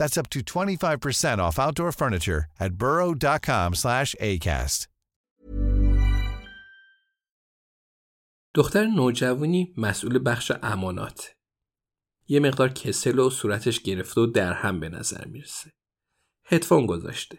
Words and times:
That's 0.00 0.16
up 0.20 0.28
to 0.34 0.40
25% 0.42 1.38
off 1.46 1.58
outdoor 1.58 1.92
furniture 1.92 2.42
at 2.64 2.70
burrow.com 2.82 3.74
slash 3.74 4.14
ACAST. 4.20 4.88
دختر 8.54 8.86
نوجوانی 8.86 9.74
مسئول 9.76 10.20
بخش 10.26 10.52
امانات. 10.62 11.34
یه 12.28 12.40
مقدار 12.40 12.68
کسل 12.68 13.18
و 13.18 13.30
صورتش 13.30 13.80
گرفته 13.80 14.20
و 14.20 14.26
در 14.26 14.52
هم 14.52 14.80
به 14.80 14.88
نظر 14.88 15.24
می‌رسه. 15.24 15.72
هدفون 16.44 16.86
گذاشته. 16.86 17.38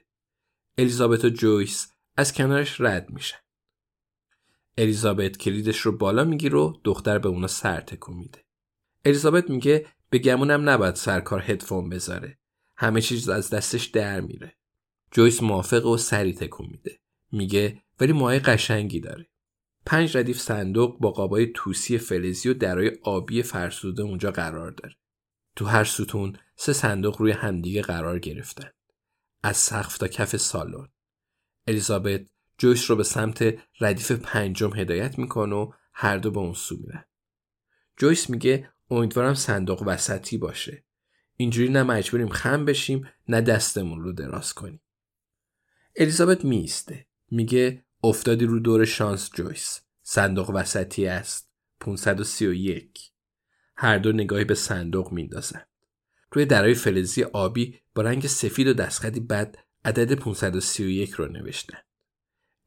الیزابت 0.77 1.25
و 1.25 1.29
جویس 1.29 1.94
از 2.17 2.33
کنارش 2.33 2.81
رد 2.81 3.09
میشن. 3.09 3.38
الیزابت 4.77 5.38
کلیدش 5.38 5.79
رو 5.79 5.97
بالا 5.97 6.23
می‌گیره 6.23 6.57
و 6.57 6.73
دختر 6.83 7.19
به 7.19 7.29
اونا 7.29 7.47
سر 7.47 7.81
تکون 7.81 8.17
میده. 8.17 8.45
الیزابت 9.05 9.49
میگه 9.49 9.88
به 10.09 10.19
گمونم 10.19 10.69
نباید 10.69 10.95
سرکار 10.95 11.51
هدفون 11.51 11.89
بذاره. 11.89 12.39
همه 12.81 13.02
چیز 13.02 13.30
از 13.30 13.49
دستش 13.49 13.85
در 13.85 14.22
میره. 14.22 14.55
جویس 15.11 15.44
موافق 15.44 15.85
و 15.85 15.97
سری 15.97 16.33
تکون 16.33 16.67
میده. 16.72 16.99
میگه 17.31 17.81
ولی 17.99 18.13
موهای 18.13 18.39
قشنگی 18.39 18.99
داره. 18.99 19.30
پنج 19.85 20.17
ردیف 20.17 20.39
صندوق 20.39 21.00
با 21.00 21.11
قابای 21.11 21.52
توسی 21.55 21.97
فلزی 21.97 22.50
و 22.50 22.53
درای 22.53 22.91
آبی 23.03 23.44
فرسوده 23.44 24.03
اونجا 24.03 24.31
قرار 24.31 24.72
داره. 24.72 24.95
تو 25.55 25.66
هر 25.66 25.84
ستون 25.84 26.38
سه 26.56 26.73
صندوق 26.73 27.22
روی 27.22 27.31
همدیگه 27.31 27.81
قرار 27.81 28.19
گرفتن. 28.19 28.69
از 29.44 29.57
سقف 29.57 29.97
تا 29.97 30.07
کف 30.07 30.38
سالن. 30.38 30.88
الیزابت 31.67 32.22
جویس 32.57 32.90
رو 32.90 32.96
به 32.96 33.03
سمت 33.03 33.56
ردیف 33.79 34.11
پنجم 34.11 34.73
هدایت 34.75 35.19
می‌کنه 35.19 35.56
و 35.56 35.72
هر 35.94 36.17
دو 36.17 36.31
به 36.31 36.40
اون 36.40 36.53
سو 36.53 36.78
میرن. 36.78 37.06
جویس 37.97 38.29
میگه 38.29 38.69
امیدوارم 38.90 39.34
صندوق 39.34 39.84
وسطی 39.85 40.38
باشه. 40.38 40.84
اینجوری 41.41 41.69
نه 41.69 41.83
مجبوریم 41.83 42.29
خم 42.29 42.66
بشیم 42.66 43.07
نه 43.27 43.41
دستمون 43.41 44.01
رو 44.01 44.11
دراز 44.11 44.53
کنیم. 44.53 44.81
الیزابت 45.95 46.45
میسته. 46.45 47.05
میگه 47.31 47.85
افتادی 48.03 48.45
رو 48.45 48.59
دور 48.59 48.85
شانس 48.85 49.31
جویس. 49.33 49.81
صندوق 50.03 50.49
وسطی 50.49 51.07
است. 51.07 51.49
531. 51.79 53.11
هر 53.75 53.97
دو 53.97 54.11
نگاهی 54.11 54.44
به 54.44 54.55
صندوق 54.55 55.11
میندازند. 55.11 55.67
روی 56.31 56.45
درای 56.45 56.73
فلزی 56.73 57.23
آبی 57.23 57.79
با 57.95 58.03
رنگ 58.03 58.28
سفید 58.28 58.67
و 58.67 58.73
دستخطی 58.73 59.19
بد 59.19 59.55
عدد 59.85 60.13
531 60.13 61.11
رو 61.11 61.28
نوشتن. 61.28 61.79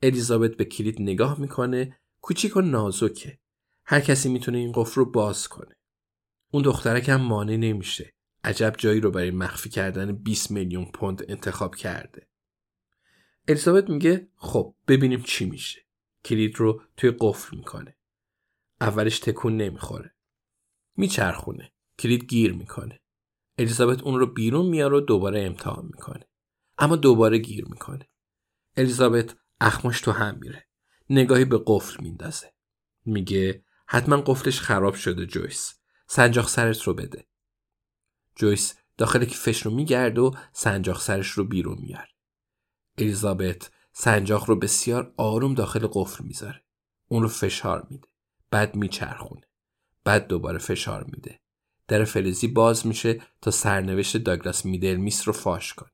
الیزابت 0.02 0.54
به 0.56 0.64
کلید 0.64 1.02
نگاه 1.02 1.40
می‌کنه 1.40 1.98
کوچیک 2.20 2.56
و 2.56 2.60
نازکه. 2.60 3.38
هر 3.84 4.00
کسی 4.00 4.28
می‌تونه 4.28 4.58
این 4.58 4.72
قفل 4.74 4.94
رو 4.94 5.10
باز 5.10 5.48
کنه. 5.48 5.76
اون 6.50 6.62
دخترک 6.62 7.08
هم 7.08 7.20
مانع 7.20 7.56
نمیشه. 7.56 8.12
عجب 8.44 8.74
جایی 8.78 9.00
رو 9.00 9.10
برای 9.10 9.30
مخفی 9.30 9.68
کردن 9.68 10.12
20 10.12 10.50
میلیون 10.50 10.84
پوند 10.84 11.24
انتخاب 11.28 11.74
کرده. 11.74 12.28
الیزابت 13.48 13.90
میگه 13.90 14.28
خب 14.36 14.74
ببینیم 14.88 15.22
چی 15.22 15.44
میشه. 15.44 15.80
کلید 16.24 16.56
رو 16.56 16.82
توی 16.96 17.14
قفل 17.20 17.56
می‌کنه. 17.56 17.96
اولش 18.80 19.18
تکون 19.18 19.56
نمی‌خوره. 19.56 20.14
میچرخونه. 20.96 21.72
کلید 21.98 22.24
گیر 22.24 22.52
می‌کنه. 22.52 23.00
الیزابت 23.58 24.02
اون 24.02 24.20
رو 24.20 24.26
بیرون 24.26 24.66
میاره 24.66 24.96
و 24.96 25.00
دوباره 25.00 25.42
امتحان 25.42 25.84
می‌کنه. 25.84 26.28
اما 26.78 26.96
دوباره 26.96 27.38
گیر 27.38 27.64
می‌کنه. 27.64 28.08
الیزابت 28.76 29.36
اخماش 29.60 30.00
تو 30.00 30.12
هم 30.12 30.38
میره. 30.38 30.66
نگاهی 31.10 31.44
به 31.44 31.62
قفل 31.66 32.02
میندازه. 32.02 32.52
میگه 33.04 33.64
حتما 33.86 34.16
قفلش 34.16 34.60
خراب 34.60 34.94
شده 34.94 35.26
جویس. 35.26 35.74
سنجاق 36.06 36.48
سرت 36.48 36.82
رو 36.82 36.94
بده. 36.94 37.26
جویس 38.36 38.74
داخل 38.98 39.24
کیفش 39.24 39.62
رو 39.62 39.74
میگرد 39.74 40.18
و 40.18 40.34
سنجاق 40.52 41.00
سرش 41.00 41.28
رو 41.30 41.44
بیرون 41.44 41.78
میاره. 41.80 42.08
الیزابت 42.98 43.70
سنجاق 43.92 44.44
رو 44.50 44.56
بسیار 44.56 45.14
آروم 45.16 45.54
داخل 45.54 45.86
قفل 45.92 46.24
می‌ذاره. 46.24 46.64
اون 47.08 47.22
رو 47.22 47.28
فشار 47.28 47.86
میده. 47.90 48.08
بعد 48.50 48.74
میچرخونه. 48.74 49.48
بعد 50.04 50.26
دوباره 50.26 50.58
فشار 50.58 51.04
میده. 51.04 51.40
در 51.88 52.04
فلزی 52.04 52.48
باز 52.48 52.86
میشه 52.86 53.22
تا 53.40 53.50
سرنوشت 53.50 54.16
داگلاس 54.16 54.64
میدل 54.64 54.96
میس 54.96 55.28
رو 55.28 55.32
فاش 55.32 55.74
کنه. 55.74 55.90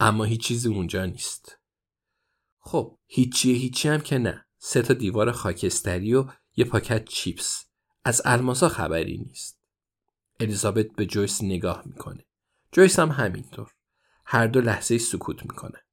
اما 0.00 0.24
هیچ 0.24 0.40
چیزی 0.40 0.68
اونجا 0.68 1.06
نیست. 1.06 1.58
خب 2.58 2.98
هیچیه 3.06 3.56
هیچی 3.56 3.88
هم 3.88 4.00
که 4.00 4.18
نه. 4.18 4.46
سه 4.58 4.82
تا 4.82 4.94
دیوار 4.94 5.32
خاکستری 5.32 6.14
و 6.14 6.24
یه 6.56 6.64
پاکت 6.64 7.04
چیپس. 7.04 7.64
از 8.04 8.22
الماسا 8.24 8.68
خبری 8.68 9.18
نیست. 9.18 9.57
الیزابت 10.40 10.86
به 10.96 11.06
جویس 11.06 11.42
نگاه 11.42 11.82
می‌کنه. 11.86 12.24
جویس 12.72 12.98
هم 12.98 13.10
همینطور. 13.10 13.74
هر 14.24 14.46
دو 14.46 14.60
لحظه‌ای 14.60 14.98
سکوت 14.98 15.42
می‌کنه. 15.42 15.84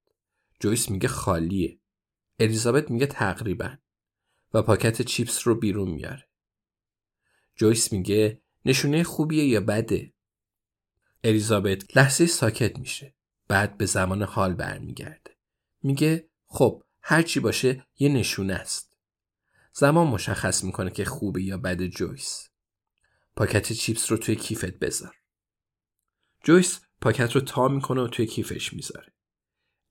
جویس 0.59 0.89
میگه 0.89 1.07
خالیه. 1.07 1.79
الیزابت 2.39 2.91
میگه 2.91 3.05
تقریبا 3.05 3.77
و 4.53 4.61
پاکت 4.61 5.01
چیپس 5.01 5.47
رو 5.47 5.55
بیرون 5.55 5.89
میاره. 5.89 6.27
جویس 7.55 7.93
میگه 7.93 8.41
نشونه 8.65 9.03
خوبیه 9.03 9.45
یا 9.45 9.61
بده؟ 9.61 10.13
الیزابت 11.23 11.97
لحظه‌ای 11.97 12.25
ساکت 12.25 12.79
میشه. 12.79 13.15
بعد 13.47 13.77
به 13.77 13.85
زمان 13.85 14.23
حال 14.23 14.53
برمیگرده. 14.53 15.37
میگه 15.83 16.29
خب 16.45 16.83
هرچی 17.01 17.39
باشه 17.39 17.85
یه 17.99 18.09
نشونه 18.09 18.53
است. 18.53 18.97
زمان 19.73 20.07
مشخص 20.07 20.63
می‌کنه 20.63 20.89
که 20.89 21.05
خوبه 21.05 21.43
یا 21.43 21.57
بده 21.57 21.87
جویس. 21.87 22.49
پاکت 23.35 23.73
چیپس 23.73 24.11
رو 24.11 24.17
توی 24.17 24.35
کیفت 24.35 24.79
بذار. 24.79 25.15
جویس 26.43 26.79
پاکت 27.01 27.31
رو 27.31 27.41
تا 27.41 27.67
می‌کنه 27.67 28.01
و 28.01 28.07
توی 28.07 28.25
کیفش 28.25 28.73
می‌ذاره. 28.73 29.13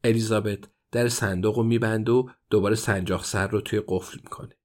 الیزابت 0.04 0.58
در 0.92 1.08
صندوق 1.08 1.56
رو 1.56 1.62
میبنده 1.62 2.12
و 2.12 2.28
دوباره 2.50 2.74
سنجاق 2.74 3.24
سر 3.24 3.48
رو 3.48 3.60
توی 3.60 3.82
قفل 3.88 4.18
می‌کنه. 4.24 4.56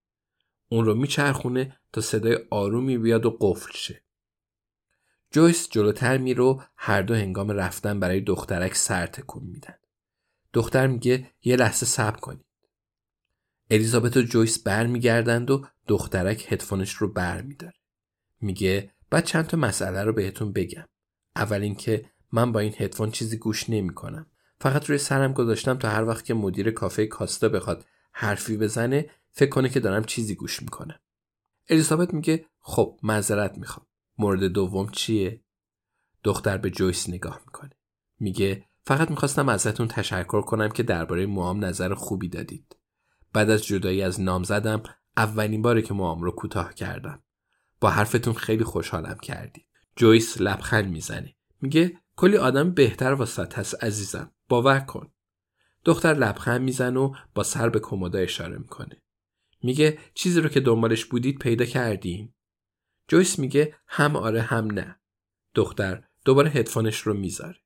اون 0.70 0.86
رو 0.86 0.96
میچرخونه 0.96 1.80
تا 1.94 2.02
صدای 2.02 2.38
آرومی 2.50 2.98
بیاد 2.98 3.26
و 3.26 3.38
قفل 3.42 3.72
شه. 3.74 4.04
جویس 5.32 5.70
جلوتر 5.70 6.18
میره 6.18 6.44
و 6.44 6.62
هر 6.76 7.02
دو 7.02 7.14
هنگام 7.16 7.52
رفتن 7.52 8.00
برای 8.00 8.22
دخترک 8.22 8.76
سر 8.76 9.06
تکون 9.06 9.44
میدن. 9.44 9.76
دختر 10.54 10.88
میگه 10.88 11.32
یه 11.44 11.56
لحظه 11.56 11.86
صبر 11.86 12.20
کنید. 12.20 12.46
الیزابت 13.70 14.18
و 14.18 14.22
جویس 14.22 14.64
برمیگردند 14.64 15.52
و 15.52 15.66
دخترک 15.88 16.54
هدفونش 16.54 16.94
رو 16.94 17.14
بر 17.14 17.42
میداره. 17.42 17.79
میگه 18.42 18.92
بعد 19.10 19.26
چند 19.26 19.48
تا 19.48 19.58
مسئله 19.58 20.04
رو 20.04 20.14
بهتون 20.14 20.54
بگم. 20.54 20.86
اول 21.36 21.62
اینکه 21.62 22.06
من 22.32 22.52
با 22.52 22.60
این 22.60 22.74
هدفون 22.78 23.12
چیزی 23.12 23.38
گوش 23.38 23.70
نمی 23.70 23.94
کنم. 23.94 24.26
فقط 24.62 24.86
روی 24.86 24.98
سرم 24.98 25.34
گذاشتم 25.34 25.78
تا 25.78 25.90
هر 25.90 26.04
وقت 26.04 26.26
که 26.26 26.34
مدیر 26.34 26.72
کافه 26.72 27.06
کاستا 27.06 27.50
بخواد 27.50 27.86
حرفی 28.12 28.58
بزنه 28.58 29.10
فکر 29.32 29.50
کنه 29.50 29.70
که 29.70 29.80
دارم 29.80 30.04
چیزی 30.04 30.36
گوش 30.36 30.62
می‌کنم. 30.62 31.00
الیزابت 31.70 32.14
میگه 32.14 32.46
خب 32.60 33.00
معذرت 33.04 33.58
می‌خوام. 33.58 33.86
مورد 34.18 34.44
دوم 34.44 34.90
چیه? 34.90 35.42
دختر 36.24 36.58
به 36.58 36.70
جویس 36.70 37.10
نگاه 37.10 37.42
می‌کنه. 37.46 37.72
میگه 38.20 38.66
فقط 38.82 39.10
می‌خواستم 39.10 39.50
ازتون 39.50 39.88
تشکر 39.88 40.42
کنم 40.42 40.70
که 40.70 40.84
درباره 40.84 41.26
موام 41.26 41.66
نظر 41.66 41.94
خوبی 41.94 42.30
دادید. 42.30 42.76
بعد 43.34 43.50
از 43.50 43.66
جدایی 43.66 44.02
از 44.02 44.22
نام 44.22 44.44
زدم 44.44 44.84
اولین 45.18 45.62
باره 45.62 45.82
که 45.82 45.94
موام 45.94 46.22
رو 46.22 46.32
کوتاه 46.32 46.74
کردم. 46.74 47.24
با 47.80 47.90
حرفتون 47.90 48.34
خیلی 48.34 48.64
خوشحالم 48.64 49.18
کردید 49.22 49.66
جویس 49.96 50.42
لبخند 50.42 50.92
می‌زنه. 50.92 51.36
میگه 51.62 51.98
کلی 52.16 52.38
آدم 52.38 52.72
بهتر 52.72 53.14
واسط 53.14 53.60
هست 53.60 53.84
عزیزم. 53.84 54.32
باور 54.50 54.80
کن. 54.80 55.12
دختر 55.86 56.14
لبخند 56.14 56.62
میزن 56.62 56.98
و 56.98 57.14
با 57.36 57.44
سر 57.44 57.70
به 57.70 57.80
کمودا 57.80 58.20
اشاره 58.20 58.58
می‌کنه. 58.58 59.02
میگه 59.64 60.00
چیزی 60.14 60.42
رو 60.42 60.50
که 60.50 60.60
دنبالش 60.60 61.06
بودید 61.06 61.40
پیدا 61.40 61.66
کردیم. 61.66 62.36
جویس 63.08 63.40
میگه 63.40 63.76
هم 63.88 64.16
آره 64.16 64.42
هم 64.42 64.72
نه. 64.72 65.00
دختر 65.54 66.04
دوباره 66.26 66.50
هدفونش 66.50 67.00
رو 67.00 67.14
می‌ذاره. 67.14 67.60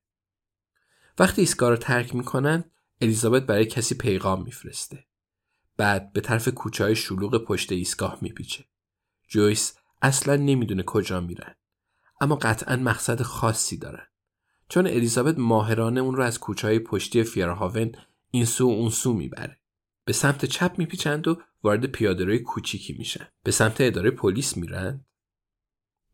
وقتی 1.18 1.40
ایستگاه 1.40 1.70
رو 1.70 1.76
ترک 1.76 2.14
می‌کنن 2.14 2.64
الیزابت 3.00 3.46
برای 3.46 3.66
کسی 3.66 3.94
پیغام 3.94 4.42
میفرسته. 4.42 5.04
بعد 5.76 6.12
به 6.12 6.20
طرف 6.20 6.48
کوچه 6.48 6.84
های 6.84 6.96
شلوغ 6.96 7.44
پشت 7.44 7.72
ایستگاه 7.72 8.18
میپیچه. 8.20 8.64
جویس 9.28 9.74
اصلا 10.04 10.36
نمی‌دونه 10.36 10.82
کجا 10.82 11.20
میرن. 11.20 11.54
اما 12.20 12.36
قطعا 12.36 12.76
مقصد 12.76 13.22
خاصی 13.22 13.76
دارن. 13.76 14.06
چون 14.68 14.86
الیزابت 14.86 15.38
ماهرانه 15.38 16.00
اون 16.00 16.14
رو 16.16 16.22
از 16.22 16.40
کوچه 16.40 16.68
های 16.68 16.78
پشتی 16.78 17.22
فیرهیون 17.22 17.92
این 18.30 18.44
سو 18.44 18.64
اون 18.64 18.90
سو 18.90 19.12
می‌بره. 19.12 19.60
به 20.04 20.12
سمت 20.12 20.44
چپ 20.44 20.74
میپیچند 20.78 21.28
و 21.28 21.42
وارد 21.62 21.86
پیاده‌روی 21.86 22.38
کوچیکی 22.38 22.92
میشن. 22.92 23.26
به 23.42 23.50
سمت 23.50 23.80
اداره 23.80 24.10
پلیس 24.10 24.56
میرن. 24.56 25.04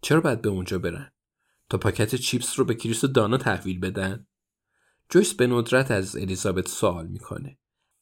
چرا 0.02 0.20
باید 0.20 0.42
به 0.42 0.48
اونجا 0.48 0.78
برن؟ 0.78 1.12
تا 1.69 1.78
پاکت 1.78 2.14
چیپس 2.14 2.58
رو 2.58 2.64
به 2.64 2.75
کریس 2.75 3.04
و 3.04 3.06
دانا 3.06 3.38
تحویل 3.38 3.81
بدن؟ 3.81 4.26
جویس 5.08 5.34
به 5.34 5.46
ندرت 5.46 5.90
از 5.90 6.16
الیزابت 6.16 6.69
سوال 6.69 7.06
می‌کنه. 7.06 7.58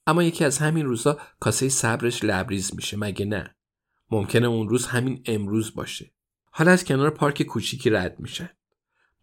اما 0.07 0.23
یکی 0.23 0.45
از 0.45 0.59
همین 0.59 0.87
روزا 0.87 1.19
کاسه 1.41 1.69
صبرش 1.69 2.25
لبریز 2.25 2.75
میشه 2.75 2.97
مگه 2.97 3.27
نه؟ 3.27 3.55
ممکنه 4.11 4.47
اون 4.47 4.69
روز 4.69 4.87
همین 4.87 5.23
امروز 5.27 5.75
باشه. 5.75 6.11
حالا 6.51 6.71
از 6.71 6.85
کنار 6.85 7.11
پارک 7.11 7.43
کوچیکی 7.43 7.91
رد 7.91 8.21
میشن. 8.21 8.51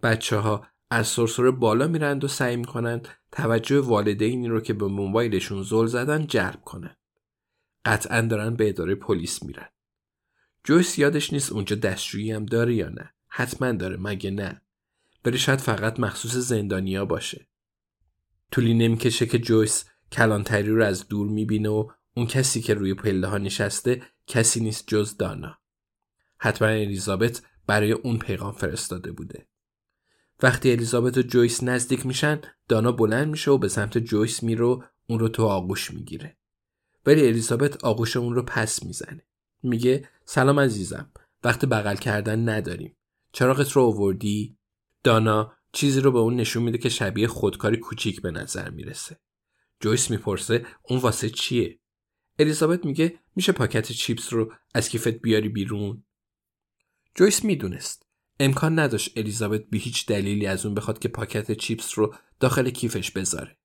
بچه 0.04 0.38
ها 0.38 0.68
از 0.90 1.08
سرسره 1.08 1.52
بالا 1.52 1.88
میرند 1.88 2.24
و 2.24 2.28
سعی 2.28 2.56
می‌کنند 2.56 3.08
توجه 3.32 3.80
والدینی 3.80 4.48
رو 4.48 4.62
که 4.62 4.74
به 4.74 4.88
موبایلشون 4.88 5.64
زل 5.64 5.86
زدن 5.86 6.28
جلب 6.28 6.62
کنند. 6.62 6.98
قطعا 7.86 8.22
دارن 8.22 8.56
به 8.56 8.70
اداره 8.70 8.96
پلیس 8.96 9.44
میرن. 9.44 9.70
جویس 10.64 11.00
یادش 11.00 11.34
نیست 11.34 11.52
اونجا 11.52 11.76
دستشویی 11.76 12.32
هم 12.32 12.46
داره 12.46 12.76
یا 12.76 12.90
نه. 12.90 13.14
حتما 13.28 13.72
داره 13.72 13.98
مگه 13.98 14.32
نه؟ 14.32 14.62
ولی 15.26 15.38
شاید 15.38 15.60
فقط 15.60 16.00
مخصوص 16.00 16.32
زندانیا 16.36 17.06
باشه. 17.06 17.48
طولی 18.52 18.74
نمی‌کشه 18.74 19.26
که 19.26 19.40
جویس 19.40 19.86
کلانتری 20.12 20.70
رو 20.70 20.84
از 20.84 21.08
دور 21.08 21.28
می‌بینه 21.28 21.70
و 21.70 21.92
اون 22.18 22.28
کسی 22.28 22.62
که 22.62 22.74
روی 22.74 22.94
پله 22.94 23.28
ها 23.28 23.38
نشسته 23.38 24.02
کسی 24.28 24.60
نیست 24.60 24.84
جز 24.88 25.18
دانا. 25.18 25.58
حتما 26.38 26.68
الیزابت 26.68 27.42
برای 27.68 27.92
اون 27.92 28.20
پیغام 28.20 28.54
فرستاده 28.54 29.12
بوده. 29.12 29.48
وقتی 30.44 30.72
الیزابت 30.72 31.18
و 31.18 31.22
جویس 31.22 31.64
نزدیک 31.64 32.06
میشن 32.06 32.42
دانا 32.68 32.92
بلند 32.92 33.28
میشه 33.28 33.52
و 33.52 33.58
به 33.58 33.68
سمت 33.68 33.98
جویس 33.98 34.44
میره 34.44 34.66
و 34.66 34.82
اون 35.08 35.20
رو 35.20 35.28
تو 35.28 35.46
آغوش 35.46 35.92
می‌گیره. 35.92 36.38
ولی 37.06 37.28
الیزابت 37.28 37.84
آغوش 37.84 38.18
اون 38.18 38.36
رو 38.36 38.42
پس 38.42 38.84
می‌زنه. 38.84 39.26
میگه 39.64 40.10
سلام 40.26 40.60
عزیزم 40.60 41.12
وقت 41.44 41.66
بغل 41.66 41.96
کردن 41.96 42.50
نداریم. 42.50 42.98
چراغت 43.32 43.72
رو 43.72 43.82
آوردی؟ 43.82 44.58
دانا 45.04 45.54
چیزی 45.72 46.02
رو 46.02 46.12
به 46.12 46.20
اون 46.20 46.36
نشون 46.36 46.64
میده 46.64 46.78
که 46.78 46.90
شبیه 46.90 47.28
خودکاری 47.28 47.78
کوچیک 47.78 48.22
به 48.22 48.32
نظر 48.32 48.70
می‌رسه. 48.70 49.20
جویس 49.80 50.12
می‌پرسه 50.12 50.66
اون 50.90 51.00
واسه 51.00 51.30
چیه؟ 51.30 51.80
الیزابت 52.40 52.86
میگه 52.86 53.20
میشه 53.36 53.52
پاکت 53.52 53.92
چیپس 53.92 54.34
رو 54.34 54.54
از 54.74 54.90
کیفت 54.90 55.08
بیاری 55.08 55.50
بیرون. 55.50 56.04
جویس 57.16 57.44
می‌دونست. 57.44 58.06
امکان 58.40 58.80
نداشت 58.80 59.18
الیزابت 59.18 59.66
به 59.66 59.78
هیچ 59.78 60.06
دلیلی 60.06 60.48
از 60.48 60.66
اون 60.66 60.76
بخواد 60.76 61.00
که 61.00 61.08
پاکت 61.08 61.52
چیپس 61.52 61.98
رو 61.98 62.16
داخل 62.40 62.70
کیفش 62.70 63.12
بذاره. 63.12 63.58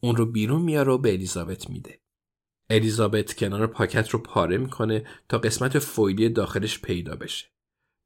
اون 0.00 0.16
رو 0.16 0.26
بیرون 0.26 0.62
میاره 0.62 0.92
و 0.92 0.98
به 0.98 1.12
الیزابت 1.12 1.70
میده. 1.70 2.00
الیزابت 2.70 3.34
کنار 3.34 3.66
پاکت 3.66 4.08
رو 4.08 4.18
پاره 4.18 4.58
می‌کنه 4.58 5.06
تا 5.28 5.38
قسمت 5.38 5.78
فویلی 5.78 6.28
داخلش 6.28 6.80
پیدا 6.80 7.16
بشه. 7.16 7.46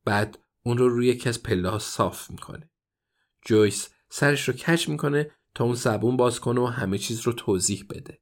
بعد 0.04 0.38
اون 0.62 0.78
رو 0.78 0.88
روی 0.88 1.06
یکی 1.06 1.28
از 1.28 1.42
پله 1.42 1.68
ها 1.68 1.78
صاف 1.78 2.30
می‌کنه. 2.30 2.70
جویس 3.44 3.88
سرش 4.08 4.48
رو 4.48 4.54
کج 4.54 4.88
می‌کنه 4.88 5.30
تا 5.54 5.64
اون 5.64 5.74
زبون 5.74 6.16
باز 6.16 6.40
کنه 6.40 6.60
و 6.60 6.66
همه 6.66 6.98
چیز 6.98 7.20
رو 7.20 7.32
توضیح 7.32 7.84
بده. 7.90 8.20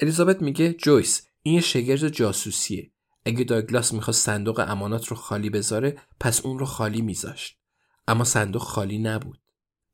الیزابت 0.00 0.42
میگه 0.42 0.72
جویس 0.72 1.26
این 1.42 1.54
یه 1.54 1.60
شگرد 1.60 2.08
جاسوسیه. 2.08 2.90
اگه 3.24 3.44
داگلاس 3.44 3.92
می‌خواست 3.92 4.26
صندوق 4.26 4.64
امانات 4.68 5.06
رو 5.06 5.16
خالی 5.16 5.50
بذاره 5.50 5.98
پس 6.20 6.46
اون 6.46 6.58
رو 6.58 6.66
خالی 6.66 7.02
میذاشت. 7.02 7.58
اما 8.08 8.24
صندوق 8.24 8.62
خالی 8.62 8.98
نبود. 8.98 9.40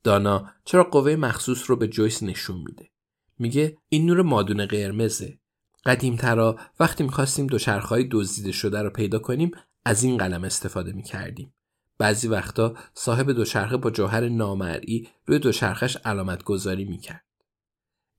دانا 0.04 0.50
چراغ 0.64 0.84
قوه 0.84 1.16
مخصوص 1.16 1.70
رو 1.70 1.76
به 1.76 1.88
جویس 1.88 2.22
نشون 2.22 2.56
میده؟ 2.56 2.90
میگه 3.38 3.78
این 3.88 4.06
نور 4.06 4.22
مادون 4.22 4.66
قرمزه. 4.66 5.38
قدیم 5.86 6.16
ترا 6.16 6.58
وقتی 6.80 7.04
می‌خواستیم 7.04 7.46
دوچرخهای 7.46 8.08
دزدیده 8.10 8.52
شده 8.52 8.82
رو 8.82 8.90
پیدا 8.90 9.18
کنیم 9.18 9.50
از 9.84 10.02
این 10.02 10.16
قلم 10.16 10.44
استفاده 10.44 10.92
می‌کردیم. 10.92 11.54
بعضی 11.98 12.28
وقتا 12.28 12.74
صاحب 12.94 13.30
دوچرخه 13.30 13.76
با 13.76 13.90
جوهر 13.90 14.28
نامرئی 14.28 15.08
روی 15.26 15.38
دوچرخش 15.38 15.96
علامت 15.96 16.42
گذاری 16.42 16.84
می‌کرد. 16.84 17.24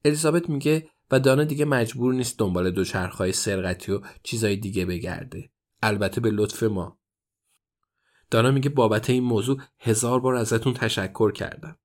الیزابت 0.05 0.49
میگه 0.49 0.89
و 1.12 1.19
دانا 1.19 1.44
دیگه 1.44 1.66
مجبور 1.66 2.13
نیست 2.13 2.40
دنبال 2.40 2.72
دوچرخهای 2.72 3.31
سرقتی 3.31 3.92
و 3.92 4.02
چیزای 4.24 4.56
دیگه 4.56 4.86
بگرده. 4.86 5.52
البته 5.84 6.22
به 6.22 6.31
لطف 6.31 6.63
ما. 6.63 7.00
دانا 8.31 8.52
میگه 8.52 8.69
بابت 8.69 9.10
این 9.10 9.24
موضوع 9.24 9.62
هزار 9.80 10.19
بار 10.19 10.36
ازتون 10.36 10.74
تشکر 10.74 11.31
کردم. 11.31 11.78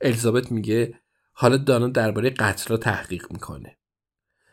الیزابت 0.00 0.52
میگه 0.52 1.00
حالا 1.32 1.56
دانا 1.56 1.88
درباره 1.88 2.30
قتل 2.30 2.76
تحقیق 2.76 3.32
می‌کنه. 3.32 3.78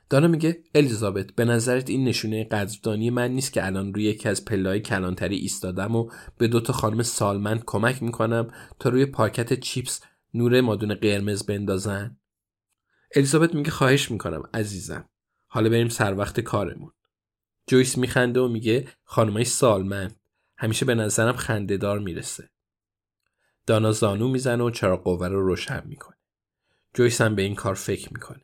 دانا 0.09 0.27
میگه 0.27 0.63
الیزابت 0.75 1.31
به 1.31 1.45
نظرت 1.45 1.89
این 1.89 2.03
نشونه 2.03 2.43
قدردانی 2.43 3.09
من 3.09 3.31
نیست 3.31 3.53
که 3.53 3.65
الان 3.65 3.93
روی 3.93 4.03
یکی 4.03 4.29
از 4.29 4.45
پلای 4.45 4.79
کلانتری 4.79 5.37
ایستادم 5.37 5.95
و 5.95 6.09
به 6.37 6.47
دوتا 6.47 6.73
خانم 6.73 7.01
سالمند 7.01 7.63
کمک 7.65 8.03
می‌کنم 8.03 8.47
تا 8.79 8.89
روی 8.89 9.05
پاکت 9.05 9.59
چیپس 9.59 10.01
نور 10.33 10.61
مادون 10.61 10.95
قرمز 10.95 11.45
بندازن؟ 11.45 12.17
الیزابت 13.15 13.55
میگه 13.55 13.71
خواهش 13.71 14.11
می‌کنم 14.11 14.43
عزیزم. 14.53 15.09
حالا 15.47 15.69
بریم 15.69 15.89
سر 15.89 16.17
وقت 16.17 16.39
کارمون. 16.39 16.91
جویس 17.67 17.97
میخنده 17.97 18.39
و 18.39 18.47
میگه 18.47 18.87
خانمای 19.03 19.45
سالمند. 19.45 20.19
همیشه 20.57 20.85
به 20.85 20.95
نظرم 20.95 21.35
خندهدار 21.35 21.99
می‌رسه. 21.99 22.49
دانا 23.65 23.91
زانو 23.91 24.27
می‌زنه 24.27 24.63
و 24.63 24.69
چراغ 24.69 25.03
قوه 25.03 25.27
رو 25.27 25.45
روشن 25.47 25.83
می‌کنه. 25.85 26.17
جویس 26.93 27.21
هم 27.21 27.35
به 27.35 27.41
این 27.41 27.55
کار 27.55 27.73
فکر 27.75 28.13
می‌کنه. 28.13 28.41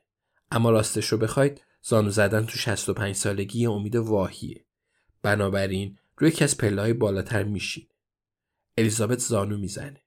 اما 0.52 0.70
راستش 0.72 1.08
رو 1.08 1.18
بخواید 1.18 1.62
زانو 1.82 2.10
زدن 2.10 2.46
تو 2.46 2.58
65 2.58 3.16
سالگی 3.16 3.66
امید 3.66 3.96
واهیه. 3.96 4.66
بنابراین 5.22 5.98
روی 6.18 6.30
یکی 6.30 6.44
از 6.44 6.58
بالاتر 7.00 7.44
میشین. 7.44 7.88
الیزابت 8.78 9.20
زانو 9.20 9.58
می‌زنه. 9.58 10.02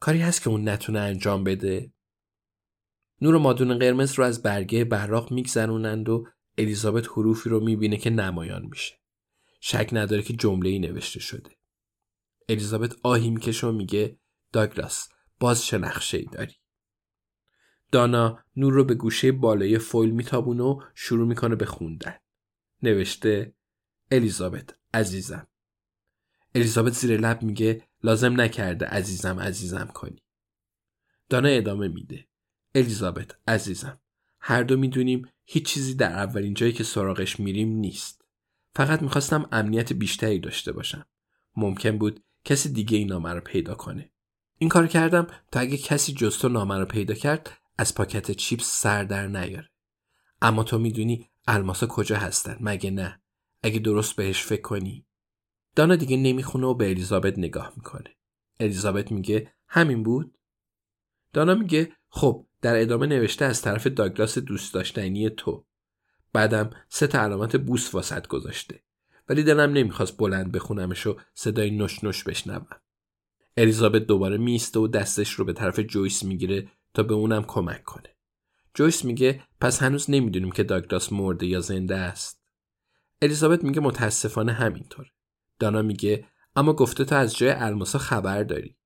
کاری 0.00 0.20
هست 0.20 0.42
که 0.42 0.50
اون 0.50 0.68
نتونه 0.68 0.98
انجام 0.98 1.44
بده؟ 1.44 1.92
نور 3.22 3.38
مادون 3.38 3.78
قرمز 3.78 4.12
رو 4.12 4.24
از 4.24 4.42
برگه 4.42 4.84
براق 4.84 5.32
میگذرونند 5.32 6.08
و 6.08 6.26
الیزابت 6.58 7.06
حروفی 7.08 7.50
رو 7.50 7.60
می‌بینه 7.60 7.96
که 7.96 8.10
نمایان 8.10 8.66
میشه. 8.66 8.94
شک 9.60 9.88
نداره 9.92 10.22
که 10.22 10.32
جمله 10.32 10.70
ای 10.70 10.78
نوشته 10.78 11.20
شده. 11.20 11.50
الیزابت 12.48 12.96
آهی 13.02 13.30
می‌کشه 13.30 13.66
و 13.66 13.72
میگه 13.72 14.18
داگلاس 14.52 15.08
باز 15.40 15.64
چه 15.64 15.78
نقشه 15.78 16.18
ای 16.18 16.24
داری؟ 16.24 16.54
دانا 17.92 18.38
نور 18.56 18.72
رو 18.72 18.84
به 18.84 18.94
گوشه 18.94 19.32
بالای 19.32 19.78
فویل 19.78 20.10
میتابونه 20.10 20.62
و 20.62 20.80
شروع 20.94 21.28
می‌کنه 21.28 21.56
به 21.56 21.66
خوندن. 21.66 22.14
نوشته 22.82 23.54
الیزابت 24.10 24.74
عزیزم. 24.94 25.46
الیزابت 26.54 26.92
زیر 26.92 27.20
لب 27.20 27.42
میگه 27.42 27.88
لازم 28.02 28.40
نکرده 28.40 28.86
عزیزم 28.86 29.40
عزیزم 29.40 29.86
کنی. 29.94 30.22
دانا 31.28 31.48
ادامه 31.48 31.88
میده. 31.88 32.31
الیزابت 32.74 33.36
عزیزم 33.48 34.00
هر 34.40 34.62
دو 34.62 34.76
می‌دونیم 34.76 35.28
هیچ 35.44 35.66
چیزی 35.66 35.94
در 35.94 36.12
اولین 36.12 36.54
جایی 36.54 36.72
که 36.72 36.84
سراغش 36.84 37.40
میریم 37.40 37.68
نیست. 37.68 38.24
فقط 38.74 39.02
می‌خواستم 39.02 39.48
امنیت 39.52 39.92
بیشتری 39.92 40.38
داشته 40.38 40.72
باشم. 40.72 41.06
ممکن 41.56 41.98
بود 41.98 42.24
کسی 42.44 42.72
دیگه 42.72 42.98
این 42.98 43.08
نامه 43.08 43.32
رو 43.32 43.40
پیدا 43.40 43.74
کنه. 43.74 44.12
این 44.58 44.68
کار 44.68 44.86
کردم 44.86 45.26
تا 45.52 45.60
اگه 45.60 45.76
کسی 45.76 46.12
جز 46.12 46.38
تو 46.38 46.48
نامه 46.48 46.78
رو 46.78 46.84
پیدا 46.84 47.14
کرد 47.14 47.58
از 47.78 47.94
پاکت 47.94 48.30
چیپس 48.30 48.80
سر 48.80 49.04
در 49.04 49.26
نیاره. 49.26 49.70
اما 50.42 50.64
تو 50.64 50.78
می‌دونی 50.78 51.30
الماسا 51.46 51.86
کجا 51.86 52.16
هستن 52.16 52.56
مگه 52.60 52.90
نه؟ 52.90 53.22
اگه 53.62 53.78
درست 53.78 54.16
بهش 54.16 54.42
فکر 54.42 54.60
کنی. 54.60 55.06
دانا 55.76 55.96
دیگه 55.96 56.16
نمی‌خونه 56.16 56.66
و 56.66 56.74
به 56.74 56.90
الیزابت 56.90 57.38
نگاه 57.38 57.72
می‌کنه. 57.76 58.16
الیزابت 58.60 59.12
میگه 59.12 59.52
همین 59.68 60.02
بود؟ 60.02 60.38
دانا 61.32 61.54
میگه 61.54 61.92
خب 62.14 62.46
در 62.62 62.82
ادامه 62.82 63.06
نوشته 63.06 63.44
از 63.44 63.62
طرف 63.62 63.86
داگلاس 63.86 64.38
دوست 64.38 64.74
داشتنی 64.74 65.30
تو. 65.30 65.64
بعدم 66.32 66.70
سه 66.88 67.06
تا 67.06 67.20
علامت 67.20 67.56
بوس 67.56 67.94
واسط 67.94 68.26
گذاشته. 68.26 68.82
ولی 69.28 69.42
دلم 69.42 69.72
نمی‌خواست 69.72 70.16
بلند 70.16 70.52
بخونمش 70.52 71.06
و 71.06 71.16
صدای 71.34 71.70
نش 71.70 72.04
نش 72.04 72.24
بشنوم. 72.24 72.66
الیزابت 73.56 74.02
دوباره 74.02 74.36
میسته 74.36 74.80
و 74.80 74.88
دستش 74.88 75.32
رو 75.32 75.44
به 75.44 75.52
طرف 75.52 75.80
جویس 75.80 76.22
می‌گیره 76.24 76.68
تا 76.94 77.02
به 77.02 77.14
اونم 77.14 77.44
کمک 77.44 77.84
کنه. 77.84 78.16
جویس 78.74 79.04
میگه 79.04 79.42
پس 79.60 79.82
هنوز 79.82 80.10
نمی‌دونیم 80.10 80.50
که 80.50 80.62
داگلاس 80.62 81.12
مرده 81.12 81.46
یا 81.46 81.60
زنده 81.60 81.96
است. 81.96 82.42
الیزابت 83.22 83.64
میگه 83.64 83.80
متاسفانه 83.80 84.52
همینطور. 84.52 85.06
دانا 85.58 85.82
میگه 85.82 86.26
اما 86.56 86.72
گفته 86.72 87.04
تو 87.04 87.14
از 87.14 87.36
جای 87.36 87.50
الماسا 87.50 87.98
خبر 87.98 88.42
داری. 88.42 88.76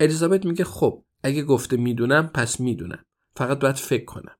الیزابت 0.00 0.44
میگه 0.44 0.64
خب 0.64 1.04
اگه 1.22 1.42
گفته 1.42 1.76
می‌دونم 1.76 2.28
پس 2.28 2.60
می‌دونم. 2.60 3.04
فقط 3.36 3.58
باید 3.58 3.76
فکر 3.76 4.04
کنم. 4.04 4.36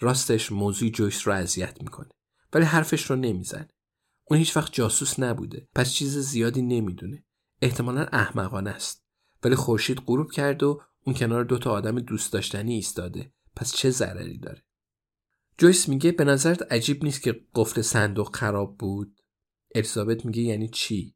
راستش 0.00 0.52
موضوع 0.52 0.88
جویس 0.88 1.28
رو 1.28 1.34
اذیت 1.34 1.82
می‌کنه. 1.82 2.10
ولی 2.52 2.64
حرفش 2.64 3.10
رو 3.10 3.16
نمی‌زنه. 3.16 3.68
اون 4.24 4.38
هیچ 4.38 4.56
وقت 4.56 4.72
جاسوس 4.72 5.20
نبوده. 5.20 5.68
پس 5.74 5.92
چیز 5.92 6.18
زیادی 6.18 6.62
نمی‌دونه. 6.62 7.24
احتمالا 7.62 8.06
احمقانه 8.12 8.70
است. 8.70 9.04
ولی 9.44 9.54
خورشید 9.54 9.98
غروب 10.06 10.30
کرد 10.30 10.62
و 10.62 10.82
اون 11.04 11.16
کنار 11.16 11.44
دوتا 11.44 11.70
آدم 11.70 12.00
دوست 12.00 12.32
داشتنی 12.32 12.74
ایستاده. 12.74 13.32
پس 13.56 13.74
چه 13.74 13.90
ضرری 13.90 14.38
داره؟ 14.38 14.62
جویس 15.58 15.88
میگه 15.88 16.12
به 16.12 16.24
نظرت 16.24 16.72
عجیب 16.72 17.04
نیست 17.04 17.22
که 17.22 17.44
قفل 17.54 17.82
صندوق 17.82 18.36
خراب 18.36 18.78
بود؟ 18.78 19.20
الیزابت 19.74 20.24
میگه 20.24 20.42
یعنی 20.42 20.68
چی؟ 20.68 21.14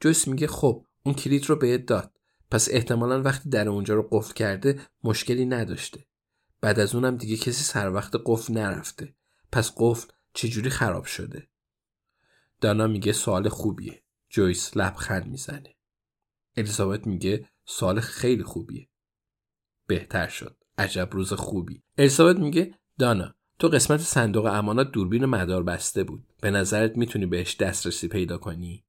جویس 0.00 0.28
میگه 0.28 0.46
خب 0.46 0.86
اون 1.02 1.14
کلید 1.14 1.46
رو 1.46 1.56
بهت 1.56 1.86
داد. 1.86 2.17
پس 2.50 2.68
احتمالا 2.70 3.22
وقتی 3.22 3.50
در 3.50 3.68
اونجا 3.68 3.94
رو 3.94 4.08
قفل 4.10 4.34
کرده 4.34 4.80
مشکلی 5.04 5.46
نداشته. 5.46 6.04
بعد 6.60 6.80
از 6.80 6.94
اونم 6.94 7.16
دیگه 7.16 7.36
کسی 7.36 7.64
سر 7.64 7.92
وقت 7.92 8.12
قفل 8.26 8.52
نرفته. 8.52 9.14
پس 9.52 9.72
قفل 9.76 10.12
چجوری 10.34 10.70
خراب 10.70 11.04
شده؟ 11.04 11.48
دانا 12.60 12.86
میگه 12.86 13.12
سوال 13.12 13.48
خوبیه. 13.48 14.02
جویس 14.30 14.76
لبخند 14.76 15.26
می‌زنه. 15.26 15.74
الیزابت 16.56 17.06
میگه 17.06 17.48
سوال 17.64 18.00
خیلی 18.00 18.42
خوبیه. 18.42 18.88
بهتر 19.86 20.28
شد. 20.28 20.56
عجب 20.78 21.08
روز 21.12 21.32
خوبی. 21.32 21.82
الیزابت 21.98 22.38
میگه 22.38 22.74
دانا 22.98 23.34
تو 23.58 23.68
قسمت 23.68 24.00
صندوق 24.00 24.44
امانات 24.44 24.90
دوربین 24.90 25.24
مدار 25.24 25.62
بسته 25.62 26.04
بود. 26.04 26.26
به 26.40 26.50
نظرت 26.50 26.96
می‌تونی 26.96 27.26
بهش 27.26 27.56
دسترسی 27.56 28.08
پیدا 28.08 28.38
کنی؟ 28.38 28.84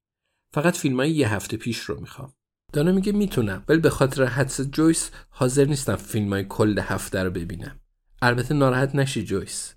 فقط 0.52 0.76
فیلم 0.76 0.96
های 0.96 1.10
یه 1.10 1.34
هفته 1.34 1.56
پیش 1.56 1.80
رو 1.80 2.00
می‌خوام. 2.00 2.32
دانا 2.72 2.92
میگه 2.92 3.12
می‌تونم 3.12 3.64
ولی 3.68 3.78
به 3.78 3.90
خاطر 3.90 4.24
حدس 4.24 4.60
جویس 4.60 5.10
حاضر 5.30 5.64
نیستم 5.64 5.96
فیلم 5.96 6.32
های 6.32 6.44
کل 6.44 6.78
هفته 6.78 7.22
رو 7.22 7.30
ببینم. 7.30 7.80
البته 8.22 8.54
ناراحت 8.54 8.94
نشی 8.94 9.24
جویس. 9.24 9.74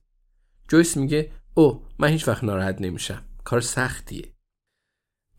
جویس 0.70 0.98
میگه 0.98 1.32
او 1.54 1.86
من 2.00 2.08
هیچ 2.08 2.28
وقت 2.28 2.44
ناراحت 2.44 2.82
نمیشم. 2.82 3.24
کار 3.44 3.62
سختیه. 3.62 4.34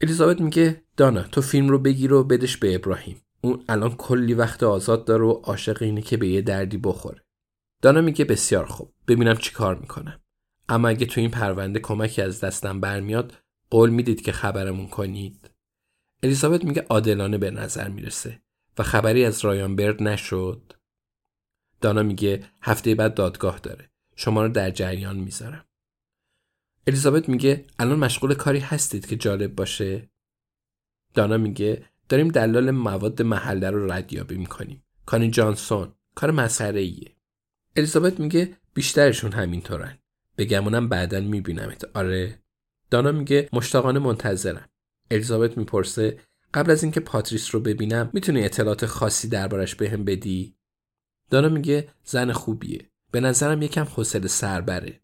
الیزابت 0.00 0.40
میگه 0.40 0.82
دانا 0.96 1.22
تو 1.22 1.40
فیلم 1.40 1.68
رو 1.68 1.78
بگیر 1.78 2.12
و 2.12 2.24
بدش 2.24 2.56
به 2.56 2.74
ابراهیم. 2.74 3.20
اون 3.40 3.64
الان 3.68 3.96
کلی 3.96 4.34
وقت 4.34 4.62
آزاد 4.62 5.04
داره 5.04 5.24
و 5.24 5.30
عاشق 5.30 5.82
اینه 5.82 6.02
که 6.02 6.16
به 6.16 6.28
یه 6.28 6.40
دردی 6.40 6.76
بخوره. 6.76 7.22
دانا 7.82 8.00
میگه 8.00 8.24
بسیار 8.24 8.66
خوب. 8.66 8.92
ببینم 9.08 9.36
چی 9.36 9.52
کار 9.52 9.74
می‌کنم. 9.74 10.20
اما 10.68 10.88
اگه 10.88 11.06
تو 11.06 11.20
این 11.20 11.30
پرونده 11.30 11.80
کمکی 11.80 12.22
از 12.22 12.40
دستم 12.40 12.80
برمیاد 12.80 13.32
قول 13.70 13.90
می‌دید 13.90 14.20
که 14.20 14.32
خبرمون 14.32 14.88
کنید. 14.88 15.50
الیزابت 16.24 16.64
میگه 16.64 16.86
عادلانه 16.90 17.38
به 17.38 17.50
نظر 17.50 17.88
می‌رسه 17.88 18.40
و 18.78 18.82
خبری 18.82 19.24
از 19.24 19.44
رایان 19.44 19.76
برد 19.76 20.02
نشد. 20.02 20.72
دانا 21.80 22.02
میگه 22.02 22.44
هفته 22.62 22.94
بعد 22.94 23.14
دادگاه 23.14 23.58
داره. 23.58 23.90
شما 24.16 24.42
رو 24.42 24.48
در 24.48 24.70
جریان 24.70 25.16
می‌ذارم. 25.16 25.64
الیزابت 26.86 27.28
میگه 27.28 27.64
الان 27.78 27.98
مشغول 27.98 28.34
کاری 28.34 28.58
هستید 28.58 29.06
که 29.06 29.16
جالب 29.16 29.54
باشه؟ 29.54 30.08
دانا 31.14 31.36
میگه 31.36 31.84
داریم 32.08 32.28
دلال 32.28 32.70
مواد 32.70 33.22
محله 33.22 33.70
رو 33.70 33.92
ردیابی 33.92 34.36
می‌کنیم. 34.36 34.84
کانی 35.06 35.30
جانسون 35.30 35.94
کار 36.14 36.30
مسخره 36.30 36.80
ایه 36.80 37.16
الیزابت 37.76 38.20
میگه 38.20 38.56
بیشترشون 38.74 39.32
همینطورن. 39.32 39.98
بگمونم 40.38 40.88
بعدا 40.88 41.20
میبینمت. 41.20 41.84
آره. 41.96 42.38
دانا 42.90 43.12
میگه 43.12 43.48
مشتاقانه 43.52 43.98
منتظرم. 43.98 44.68
الیزابت 45.10 45.58
می‌پرسه 45.58 46.20
قبل 46.54 46.70
از 46.70 46.82
اینکه 46.82 47.00
پاتریس 47.00 47.54
رو 47.54 47.60
ببینم 47.60 48.10
می‌تونی 48.12 48.44
اطلاعات 48.44 48.86
خاصی 48.86 49.28
دربارش 49.28 49.74
بهم 49.74 50.04
بدی؟ 50.04 50.56
دانا 51.30 51.48
میگه 51.48 51.88
زن 52.04 52.32
خوبیه. 52.32 52.90
به 53.10 53.20
نظرم 53.20 53.62
یکم 53.62 53.84
حوصله 53.84 54.28
سربره. 54.28 55.00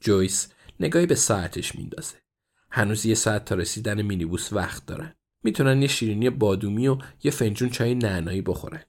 جویس 0.00 0.48
نگاهی 0.80 1.06
به 1.06 1.14
ساعتش 1.14 1.74
میندازه. 1.74 2.14
هنوز 2.70 3.06
یه 3.06 3.14
ساعت 3.14 3.44
تا 3.44 3.54
رسیدن 3.54 4.02
مینیبوس 4.02 4.52
وقت 4.52 4.86
دارن. 4.86 5.14
می‌تونن 5.42 5.82
یه 5.82 5.88
شیرینی 5.88 6.30
بادومی 6.30 6.88
و 6.88 6.98
یه 7.24 7.30
فنجون 7.30 7.70
چای 7.70 7.94
نعنایی 7.94 8.42
بخورن. 8.42 8.82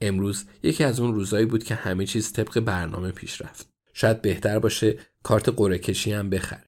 امروز 0.00 0.44
یکی 0.62 0.84
از 0.84 1.00
اون 1.00 1.14
روزایی 1.14 1.46
بود 1.46 1.64
که 1.64 1.74
همه 1.74 2.06
چیز 2.06 2.32
طبق 2.32 2.60
برنامه 2.60 3.10
پیش 3.10 3.42
رفت 3.42 3.70
شاید 3.92 4.22
بهتر 4.22 4.58
باشه 4.58 4.98
کارت 5.22 5.48
قرعه 5.48 5.78
کشی 5.78 6.12
هم 6.12 6.30
بخره 6.30 6.67